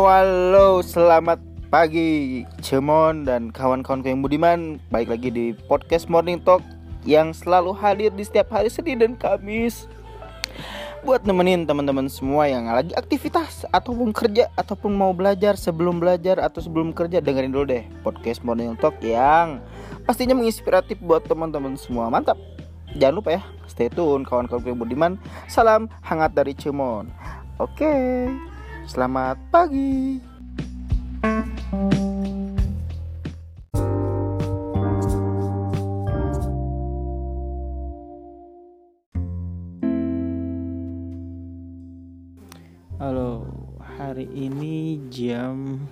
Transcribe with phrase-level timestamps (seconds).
[0.00, 4.80] Halo, selamat pagi Cemon dan kawan-kawan yang budiman.
[4.88, 6.64] Baik lagi di podcast Morning Talk
[7.04, 9.84] yang selalu hadir di setiap hari Senin dan Kamis.
[11.04, 16.64] Buat nemenin teman-teman semua yang lagi aktivitas ataupun kerja ataupun mau belajar sebelum belajar atau
[16.64, 19.60] sebelum kerja dengerin dulu deh podcast Morning Talk yang
[20.08, 22.08] pastinya menginspiratif buat teman-teman semua.
[22.08, 22.40] Mantap.
[22.96, 25.12] Jangan lupa ya, stay tune kawan-kawan yang budiman.
[25.44, 27.12] Salam hangat dari Cemon
[27.60, 27.92] Oke
[28.90, 30.18] Selamat pagi.
[42.98, 43.46] Halo,
[43.78, 45.86] hari ini jam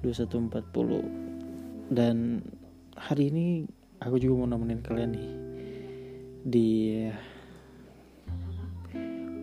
[0.00, 2.40] 21.40 dan
[2.96, 3.68] hari ini
[4.00, 5.30] aku juga mau nemenin kalian nih
[6.48, 6.70] di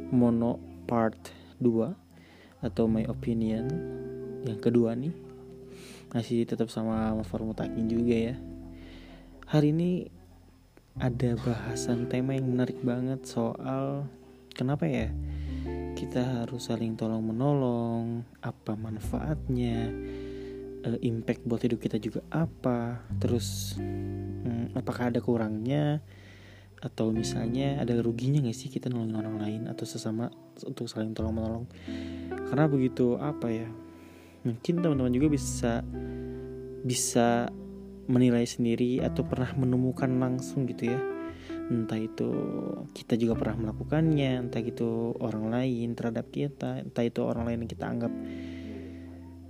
[0.10, 0.58] mono
[0.90, 1.30] part
[1.62, 2.11] 2
[2.62, 3.68] atau my opinion.
[4.46, 5.14] Yang kedua nih
[6.14, 8.36] masih tetap sama Mafar Mutakin juga ya.
[9.52, 9.92] Hari ini
[11.00, 14.08] ada bahasan tema yang menarik banget soal
[14.52, 15.08] kenapa ya
[15.96, 19.88] kita harus saling tolong menolong apa manfaatnya
[20.84, 26.04] uh, impact buat hidup kita juga apa terus um, apakah ada kurangnya
[26.82, 30.34] atau misalnya ada ruginya gak sih kita nolongin orang lain atau sesama
[30.66, 31.66] untuk saling tolong menolong
[32.50, 33.70] karena begitu apa ya
[34.42, 35.86] mungkin teman-teman juga bisa
[36.82, 37.54] bisa
[38.10, 41.00] menilai sendiri atau pernah menemukan langsung gitu ya.
[41.72, 42.28] Entah itu
[42.92, 47.72] kita juga pernah melakukannya entah itu orang lain terhadap kita entah itu orang lain yang
[47.72, 48.14] kita anggap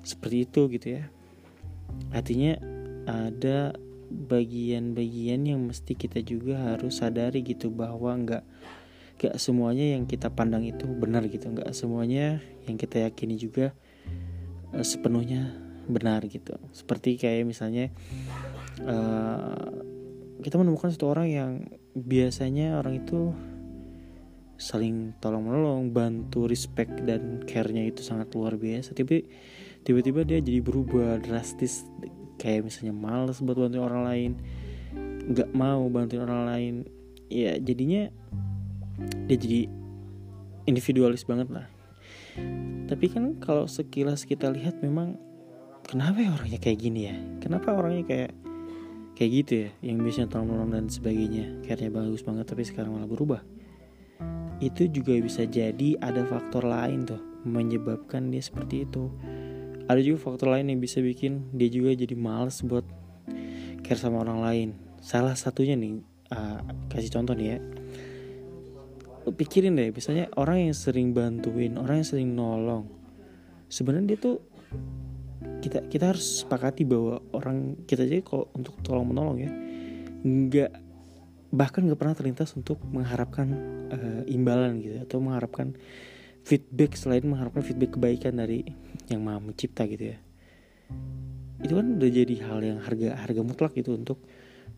[0.06, 1.04] seperti itu gitu ya.
[2.14, 2.62] Artinya
[3.10, 3.74] ada
[4.12, 8.44] bagian-bagian yang mesti kita juga harus sadari gitu bahwa nggak
[9.22, 11.48] nggak semuanya yang kita pandang itu benar gitu.
[11.48, 13.72] Nggak semuanya yang kita yakini juga
[14.76, 15.56] uh, sepenuhnya
[15.88, 16.58] benar gitu.
[16.76, 17.90] Seperti kayak misalnya
[18.84, 19.72] uh,
[20.42, 21.52] kita menemukan satu orang yang
[21.94, 23.32] biasanya orang itu
[24.62, 28.94] saling tolong menolong bantu respect dan care-nya itu sangat luar biasa.
[28.94, 29.26] Tapi
[29.82, 31.86] tiba-tiba dia jadi berubah drastis
[32.42, 34.32] kayak misalnya males buat bantuin orang lain
[35.30, 36.74] nggak mau bantuin orang lain
[37.30, 38.10] ya jadinya
[39.30, 39.62] dia jadi
[40.66, 41.68] individualis banget lah.
[42.88, 45.16] Tapi kan kalau sekilas kita lihat memang
[45.88, 47.16] kenapa ya orangnya kayak gini ya?
[47.40, 48.32] Kenapa orangnya kayak
[49.16, 49.70] kayak gitu ya?
[49.84, 51.46] Yang biasanya tolong menolong dan sebagainya.
[51.66, 53.42] Kayaknya bagus banget tapi sekarang malah berubah.
[54.62, 59.10] Itu juga bisa jadi ada faktor lain tuh menyebabkan dia seperti itu
[59.92, 62.88] ada juga faktor lain yang bisa bikin dia juga jadi males buat
[63.84, 64.70] care sama orang lain.
[65.04, 66.00] Salah satunya nih
[66.32, 67.60] uh, kasih contoh nih ya.
[69.22, 72.90] Pikirin deh misalnya orang yang sering bantuin orang yang sering nolong
[73.72, 74.38] sebenarnya dia tuh
[75.64, 79.52] kita kita harus sepakati bahwa orang kita jadi kalau untuk tolong menolong ya
[80.22, 80.72] nggak
[81.56, 83.48] bahkan nggak pernah terlintas untuk mengharapkan
[83.90, 85.74] uh, imbalan gitu atau mengharapkan
[86.44, 88.68] feedback selain mengharapkan feedback kebaikan dari
[89.12, 90.18] yang maha mencipta gitu ya.
[91.62, 94.24] Itu kan udah jadi hal yang harga harga mutlak gitu untuk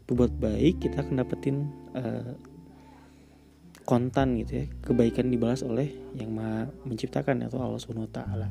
[0.09, 2.35] berbuat baik kita akan dapetin uh,
[3.83, 8.49] kontan gitu ya kebaikan dibalas oleh yang maha menciptakan atau Allah subhanahu taala.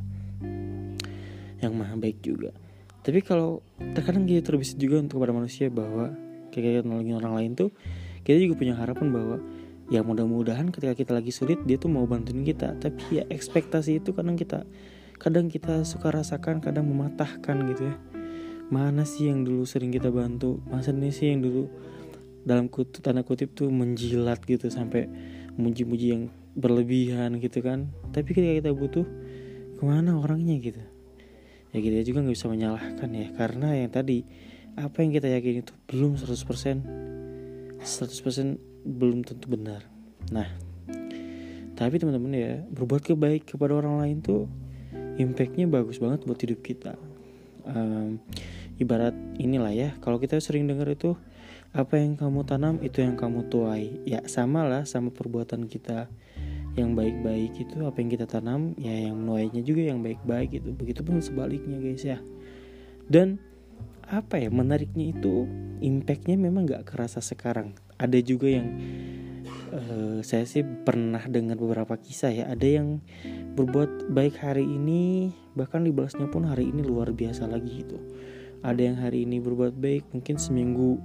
[1.61, 2.51] Yang maha baik juga.
[3.03, 3.67] Tapi kalau
[3.99, 6.15] terkadang kita terbiasa juga untuk kepada manusia bahwa
[6.55, 7.71] kayak nolongin orang lain tuh
[8.23, 9.37] kita juga punya harapan bahwa
[9.91, 12.79] ya mudah-mudahan ketika kita lagi sulit dia tuh mau bantuin kita.
[12.79, 14.63] Tapi ya ekspektasi itu kadang kita
[15.19, 17.97] kadang kita suka rasakan kadang mematahkan gitu ya.
[18.73, 20.65] Mana sih yang dulu sering kita bantu?
[20.69, 21.69] Masa ini sih yang dulu
[22.43, 25.07] dalam kutip tanda kutip tuh menjilat gitu sampai
[25.61, 26.23] muji-muji yang
[26.57, 27.93] berlebihan gitu kan.
[28.13, 29.05] Tapi ketika kita butuh
[29.77, 30.81] ke mana orangnya gitu?
[31.73, 34.25] Ya kita juga nggak bisa menyalahkan ya karena yang tadi
[34.77, 39.85] apa yang kita yakin itu belum 100% 100% belum tentu benar.
[40.31, 40.49] Nah,
[41.75, 44.47] tapi teman-teman ya, berbuat kebaik kepada orang lain tuh
[45.21, 46.97] impactnya bagus banget buat hidup kita.
[47.63, 48.19] Um,
[48.79, 51.15] ibarat inilah ya, kalau kita sering dengar itu
[51.73, 54.03] apa yang kamu tanam itu yang kamu tuai.
[54.05, 56.09] Ya sama lah sama perbuatan kita
[56.73, 61.01] yang baik-baik itu apa yang kita tanam ya yang menuainya juga yang baik-baik itu begitu
[61.05, 62.19] pun sebaliknya guys ya
[63.13, 63.37] dan
[64.09, 65.45] apa ya menariknya itu
[65.85, 68.73] impactnya memang gak kerasa sekarang ada juga yang
[69.73, 72.45] uh, saya sih pernah dengar beberapa kisah ya.
[72.53, 73.01] Ada yang
[73.57, 77.99] berbuat baik hari ini bahkan dibalasnya pun hari ini luar biasa lagi gitu.
[78.63, 81.01] Ada yang hari ini berbuat baik mungkin seminggu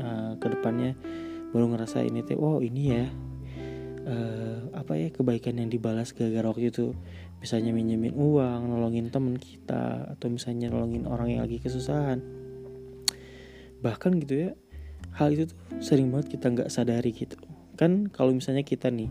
[0.00, 0.96] uh, ke depannya
[1.50, 3.04] baru ngerasa ini teh oh ini ya
[4.06, 6.96] uh, apa apa ya kebaikan yang dibalas gara-gara waktu itu.
[7.40, 12.20] Misalnya minjemin uang nolongin temen kita atau misalnya nolongin orang yang lagi kesusahan.
[13.80, 14.50] Bahkan gitu ya
[15.16, 17.49] hal itu tuh sering banget kita nggak sadari gitu
[17.80, 19.08] kan kalau misalnya kita nih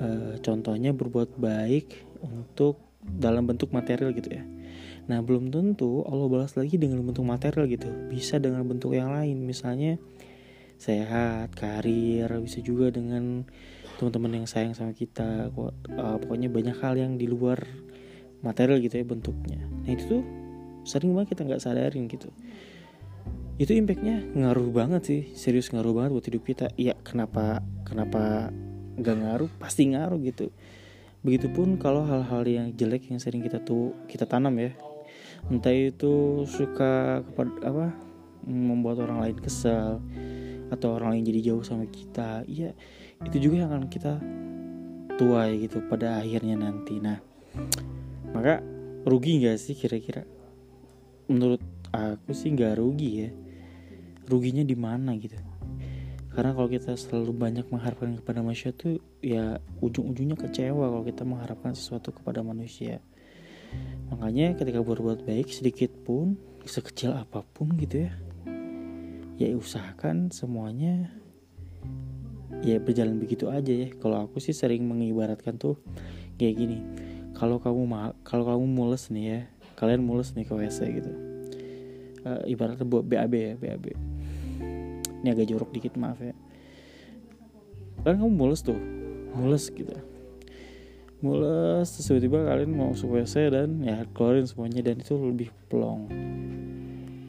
[0.00, 0.08] e,
[0.40, 4.42] contohnya berbuat baik untuk dalam bentuk material gitu ya.
[5.06, 7.86] Nah belum tentu Allah balas lagi dengan bentuk material gitu.
[8.08, 9.44] Bisa dengan bentuk yang lain.
[9.44, 10.00] Misalnya
[10.80, 13.46] sehat karir bisa juga dengan
[14.00, 15.54] teman-teman yang sayang sama kita.
[15.54, 17.62] Uh, pokoknya banyak hal yang di luar
[18.42, 19.62] material gitu ya bentuknya.
[19.62, 20.22] Nah itu tuh
[20.86, 22.30] sering banget kita nggak sadarin gitu
[23.56, 25.22] itu impactnya ngaruh banget sih.
[25.32, 26.66] Serius ngaruh banget buat hidup kita.
[26.76, 28.52] Ya kenapa kenapa
[29.00, 29.50] nggak ngaruh?
[29.56, 30.52] Pasti ngaruh gitu.
[31.24, 34.76] Begitupun kalau hal-hal yang jelek yang sering kita tuh kita tanam ya.
[35.48, 37.86] Entah itu suka kepada apa
[38.44, 40.04] membuat orang lain kesal
[40.68, 42.44] atau orang lain jadi jauh sama kita.
[42.44, 42.76] Iya
[43.24, 44.20] itu juga yang akan kita
[45.16, 47.00] tuai gitu pada akhirnya nanti.
[47.00, 47.16] Nah
[48.36, 48.60] maka
[49.08, 50.28] rugi nggak sih kira-kira?
[51.32, 53.30] Menurut aku sih nggak rugi ya
[54.26, 55.38] ruginya di mana gitu.
[56.36, 61.72] Karena kalau kita selalu banyak mengharapkan kepada manusia tuh ya ujung-ujungnya kecewa kalau kita mengharapkan
[61.72, 63.00] sesuatu kepada manusia.
[64.12, 66.36] Makanya ketika berbuat baik sedikit pun
[66.68, 68.12] sekecil apa pun gitu ya
[69.40, 71.08] ya usahakan semuanya
[72.60, 73.88] ya berjalan begitu aja ya.
[73.96, 75.80] Kalau aku sih sering mengibaratkan tuh
[76.36, 76.84] kayak gini
[77.32, 77.88] kalau kamu
[78.28, 79.40] kalau kamu mules nih ya
[79.80, 81.12] kalian mules nih ke WC gitu.
[82.28, 84.05] Uh, ibaratnya buat BAB ya BAB
[85.26, 86.30] ini agak jorok dikit maaf ya.
[88.06, 88.78] Kan kamu mules tuh.
[89.34, 89.90] Mules gitu.
[91.18, 96.06] Mules terus tiba-tiba kalian mau masuk WC dan ya keluarin semuanya dan itu lebih plong.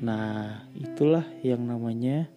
[0.05, 2.29] Nah itulah yang namanya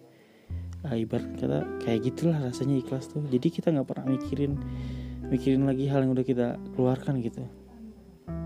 [0.81, 3.21] uh, ibarat kata kayak gitulah rasanya ikhlas tuh.
[3.29, 4.57] Jadi kita nggak pernah mikirin
[5.29, 7.45] mikirin lagi hal yang udah kita keluarkan gitu.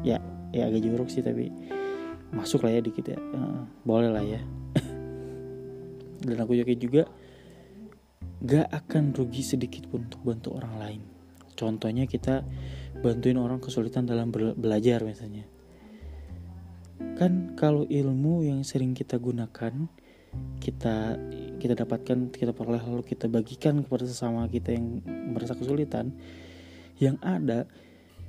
[0.04, 0.20] Ya
[0.52, 1.56] ya agak jorok sih tapi
[2.36, 3.20] masuk lah ya dikit ya.
[3.32, 4.44] Uh, boleh lah ya
[6.26, 7.04] dan aku yakin juga
[8.42, 11.02] gak akan rugi sedikit pun untuk bantu orang lain.
[11.56, 12.44] Contohnya kita
[13.00, 15.48] bantuin orang kesulitan dalam belajar misalnya.
[17.16, 19.88] Kan kalau ilmu yang sering kita gunakan
[20.60, 21.16] kita
[21.64, 25.00] kita dapatkan kita peroleh lalu kita bagikan kepada sesama kita yang
[25.32, 26.12] merasa kesulitan
[27.00, 27.64] yang ada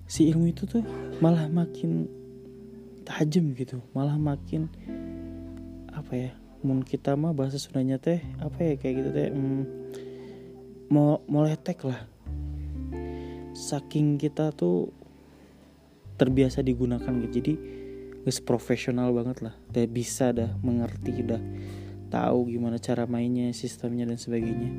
[0.06, 0.86] si ilmu itu tuh
[1.18, 2.06] malah makin
[3.02, 4.70] tajam gitu malah makin
[5.90, 6.32] apa ya
[6.64, 9.62] mun kita mah bahasa Sundanya teh apa ya kayak gitu teh hmm,
[10.92, 12.06] mau mau letek lah.
[13.56, 14.92] Saking kita tuh
[16.16, 17.54] terbiasa digunakan gitu jadi
[18.24, 19.54] guys profesional banget lah.
[19.72, 21.42] Udah bisa dah mengerti dah
[22.08, 24.70] tahu gimana cara mainnya sistemnya dan sebagainya.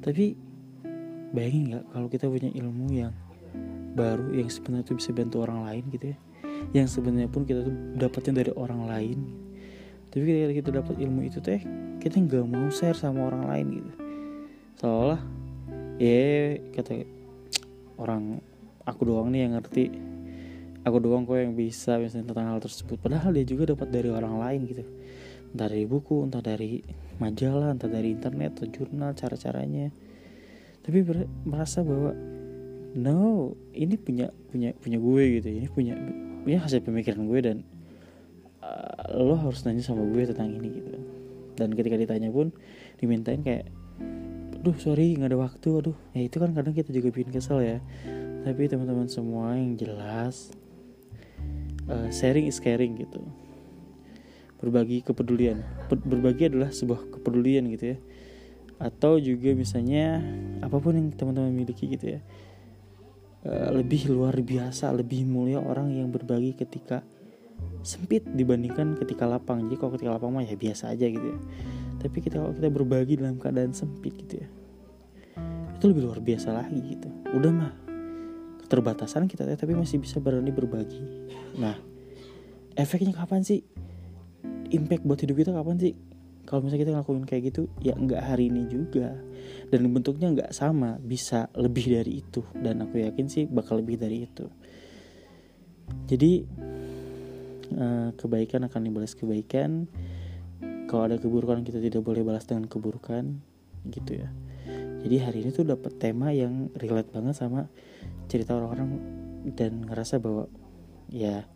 [0.00, 0.36] Tapi
[1.34, 3.14] bayangin nggak kalau kita punya ilmu yang
[3.96, 6.18] baru yang sebenarnya tuh bisa bantu orang lain gitu ya?
[6.72, 9.18] Yang sebenarnya pun kita tuh dapatnya dari orang lain
[10.10, 11.60] tapi ketika kita dapat ilmu itu teh
[12.00, 13.90] kita nggak mau share sama orang lain gitu.
[14.78, 15.20] Seolah
[15.96, 17.02] ya kata
[17.96, 18.40] orang
[18.84, 19.90] aku doang nih yang ngerti.
[20.86, 22.94] Aku doang kok yang bisa misalnya tentang hal tersebut.
[23.02, 24.84] Padahal dia juga dapat dari orang lain gitu.
[25.50, 26.78] Entah dari buku entah dari
[27.18, 29.90] majalah entah dari internet atau jurnal cara-caranya.
[30.86, 31.02] Tapi
[31.42, 32.14] merasa bahwa
[32.94, 35.48] no ini punya punya punya gue gitu.
[35.50, 35.98] Ini punya
[36.46, 37.56] punya hasil pemikiran gue dan
[38.66, 40.90] uh, lo harus nanya sama gue tentang ini gitu.
[41.56, 42.52] Dan ketika ditanya pun
[43.00, 43.70] dimintain kayak
[44.60, 45.96] aduh sorry nggak ada waktu aduh.
[46.12, 47.78] Ya itu kan kadang kita juga bikin kesel ya.
[48.42, 50.50] Tapi teman-teman semua yang jelas
[51.86, 53.22] uh, sharing is caring gitu.
[54.58, 55.62] Berbagi kepedulian.
[55.88, 57.98] Berbagi adalah sebuah kepedulian gitu ya.
[58.76, 60.20] Atau juga misalnya
[60.60, 62.20] apa pun yang teman-teman miliki gitu ya.
[63.46, 67.06] Uh, lebih luar biasa lebih mulia orang yang berbagi ketika
[67.86, 69.66] sempit dibandingkan ketika lapang.
[69.68, 71.38] Jadi kalau ketika lapang mah ya biasa aja gitu ya.
[72.02, 74.48] Tapi kita kalau kita berbagi dalam keadaan sempit gitu ya
[75.76, 77.08] itu lebih luar biasa lagi gitu.
[77.36, 77.72] Udah mah
[78.64, 80.98] keterbatasan kita tapi masih bisa berani berbagi.
[81.60, 81.76] Nah
[82.74, 83.60] efeknya kapan sih?
[84.72, 85.94] Impact buat hidup kita kapan sih?
[86.46, 89.14] Kalau misalnya kita ngelakuin kayak gitu ya nggak hari ini juga.
[89.68, 92.42] Dan bentuknya nggak sama bisa lebih dari itu.
[92.56, 94.48] Dan aku yakin sih bakal lebih dari itu.
[96.10, 96.42] Jadi
[97.70, 99.90] eh, kebaikan akan dibalas kebaikan.
[100.86, 103.42] Kalau ada keburukan kita tidak boleh balas dengan keburukan.
[103.86, 104.28] Gitu ya.
[105.06, 107.70] Jadi hari ini tuh dapat tema yang relate banget sama
[108.26, 108.98] cerita orang-orang
[109.54, 110.50] dan ngerasa bahwa
[111.06, 111.46] ya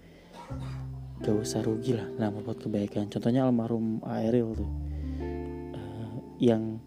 [1.21, 3.11] gak usah rugi lah dalam buat kebaikan.
[3.11, 4.71] Contohnya almarhum Ariel tuh.
[5.75, 6.79] Uh, yang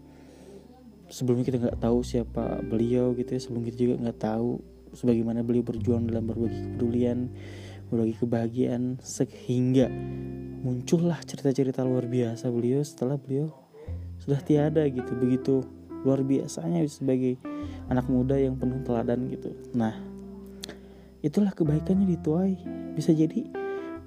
[1.11, 3.41] sebelumnya kita nggak tahu siapa beliau gitu ya.
[3.43, 4.63] Sebelum kita juga nggak tahu
[4.93, 7.29] sebagaimana beliau berjuang dalam berbagi kepedulian
[7.93, 9.87] berbagi kebahagiaan sehingga
[10.63, 13.53] muncullah cerita-cerita luar biasa beliau setelah beliau
[14.17, 15.13] sudah tiada gitu.
[15.13, 15.61] Begitu
[16.03, 17.39] luar biasanya sebagai
[17.87, 19.53] anak muda yang penuh teladan gitu.
[19.77, 19.93] Nah
[21.21, 22.55] itulah kebaikannya dituai.
[22.95, 23.45] Bisa jadi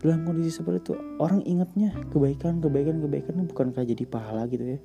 [0.01, 4.81] dalam kondisi seperti itu orang ingatnya kebaikan kebaikan kebaikan bukankah jadi pahala gitu ya?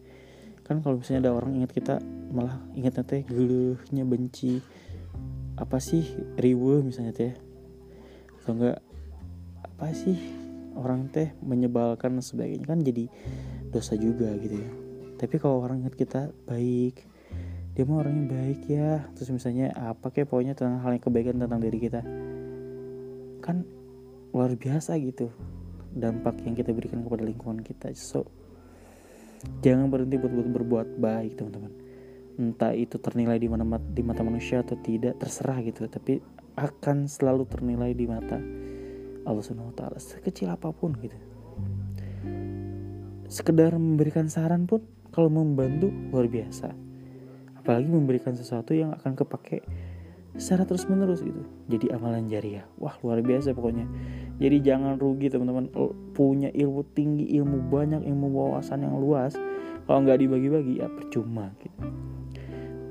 [0.64, 1.96] Kan kalau misalnya ada orang ingat kita
[2.32, 4.64] malah ingat teh geluhnya benci
[5.60, 6.04] apa sih
[6.40, 7.34] riwe misalnya teh.
[8.42, 8.80] Atau enggak
[9.82, 10.14] apa sih?
[10.78, 13.10] Orang teh menyebalkan dan sebagainya kan jadi
[13.74, 14.70] dosa juga gitu ya.
[15.18, 17.02] Tapi kalau orang ingat kita baik
[17.74, 19.10] dia mau orang yang baik ya.
[19.18, 22.06] Terus misalnya apa kayak pokoknya tentang hal yang kebaikan tentang diri kita.
[23.42, 23.66] Kan
[24.30, 25.34] luar biasa gitu
[25.98, 27.90] dampak yang kita berikan kepada lingkungan kita.
[27.98, 28.30] So
[29.66, 31.74] jangan berhenti buat, buat berbuat baik teman-teman.
[32.38, 35.90] Entah itu ternilai di mana di mata manusia atau tidak terserah gitu.
[35.90, 36.22] Tapi
[36.54, 38.38] akan selalu ternilai di mata
[39.28, 41.18] Allah Subhanahu wa taala sekecil apa pun gitu.
[43.32, 44.84] Sekedar memberikan saran pun
[45.16, 46.74] kalau membantu luar biasa.
[47.62, 49.62] Apalagi memberikan sesuatu yang akan kepake
[50.36, 51.44] secara terus menerus gitu.
[51.68, 52.66] Jadi amalan jariah.
[52.80, 53.86] Wah, luar biasa pokoknya.
[54.42, 55.70] Jadi jangan rugi teman-teman
[56.18, 59.38] punya ilmu tinggi, ilmu banyak, ilmu wawasan yang luas.
[59.86, 61.78] Kalau nggak dibagi-bagi ya percuma gitu.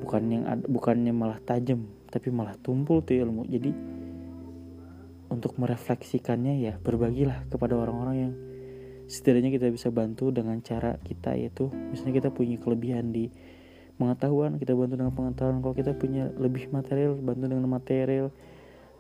[0.05, 3.49] Bukan yang bukannya malah tajam, tapi malah tumpul tuh ilmu.
[3.49, 3.73] Jadi
[5.31, 8.33] untuk merefleksikannya ya berbagilah kepada orang-orang yang
[9.07, 13.31] setidaknya kita bisa bantu dengan cara kita yaitu misalnya kita punya kelebihan di
[14.01, 15.61] pengetahuan kita bantu dengan pengetahuan.
[15.61, 18.33] Kalau kita punya lebih material bantu dengan material.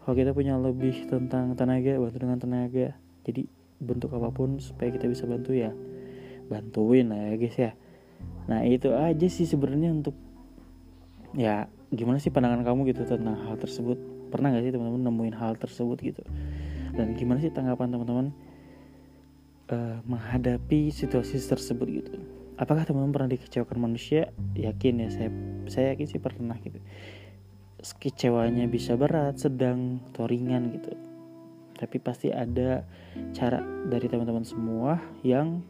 [0.04, 2.96] Kalau kita punya lebih tentang tenaga bantu dengan tenaga.
[3.25, 3.49] Jadi
[3.80, 5.72] bentuk apa pun supaya kita bisa bantu ya
[6.52, 7.72] bantuin lah ya guys ya.
[8.50, 10.12] Nah itu aja sih sebenarnya untuk
[11.32, 13.96] ya gimana sih pandangan kamu gitu tentang hal tersebut
[14.30, 16.22] pernah gak sih teman-teman nemuin hal tersebut gitu?
[16.94, 18.26] Dan gimana sih tanggapan teman-teman
[19.70, 22.14] uh, menghadapi situasi tersebut gitu?
[22.60, 24.30] Apakah teman-teman pernah dikecewakan manusia?
[24.52, 25.30] Yakin ya saya
[25.72, 26.76] saya yakin sih pernah gitu.
[27.80, 30.92] Kecewanya bisa berat sedang atau ringan gitu.
[31.80, 32.84] Tapi pasti ada
[33.32, 35.64] cara dari teman-teman semua yang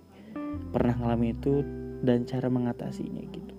[0.75, 1.63] pernah ngalami itu
[2.03, 3.55] dan cara mengatasinya gitu.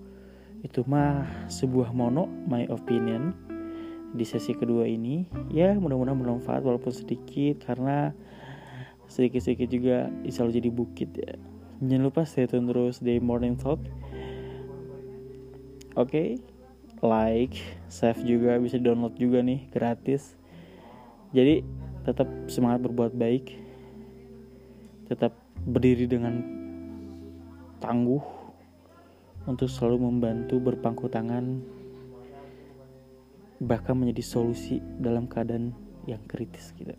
[0.60, 3.32] Itu mah sebuah mono my opinion
[4.12, 8.12] di sesi kedua ini ya mudah-mudahan bermanfaat walaupun sedikit karena
[9.08, 11.32] sedikit-sedikit juga selalu jadi bukit ya.
[11.82, 13.80] Jangan lupa stay tune terus di morning talk.
[15.92, 16.28] Oke okay?
[17.02, 17.58] like
[17.90, 20.38] save juga bisa download juga nih gratis.
[21.34, 21.64] Jadi
[22.06, 23.58] tetap semangat berbuat baik.
[25.10, 26.40] Tetap berdiri dengan
[27.82, 28.22] tangguh
[29.44, 31.60] untuk selalu membantu berpangku tangan
[33.62, 35.70] bahkan menjadi solusi dalam keadaan
[36.10, 36.94] yang kritis gitu.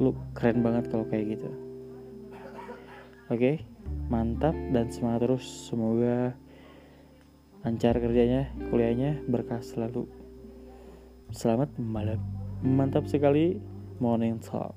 [0.00, 1.50] Lu keren banget kalau kayak gitu.
[3.28, 3.56] Oke okay?
[4.08, 5.44] mantap dan semangat terus.
[5.44, 6.32] Semoga
[7.60, 10.08] lancar kerjanya kuliahnya berkah selalu.
[11.34, 12.22] Selamat malam.
[12.64, 13.60] Mantap sekali.
[13.96, 14.76] Morning talk